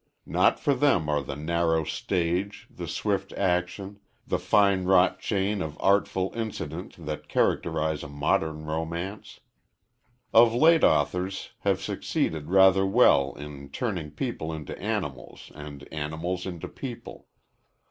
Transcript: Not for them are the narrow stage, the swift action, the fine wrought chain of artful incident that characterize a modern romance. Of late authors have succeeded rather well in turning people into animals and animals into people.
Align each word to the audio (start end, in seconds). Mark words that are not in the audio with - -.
Not 0.25 0.59
for 0.59 0.73
them 0.73 1.09
are 1.09 1.21
the 1.21 1.35
narrow 1.35 1.83
stage, 1.83 2.65
the 2.71 2.87
swift 2.87 3.31
action, 3.33 3.99
the 4.25 4.39
fine 4.39 4.85
wrought 4.85 5.19
chain 5.19 5.61
of 5.61 5.77
artful 5.79 6.31
incident 6.33 7.05
that 7.05 7.29
characterize 7.29 8.01
a 8.01 8.07
modern 8.09 8.65
romance. 8.65 9.41
Of 10.33 10.55
late 10.55 10.83
authors 10.83 11.51
have 11.59 11.83
succeeded 11.83 12.49
rather 12.49 12.83
well 12.83 13.35
in 13.35 13.69
turning 13.69 14.09
people 14.09 14.51
into 14.51 14.75
animals 14.81 15.51
and 15.53 15.87
animals 15.93 16.47
into 16.47 16.67
people. 16.67 17.27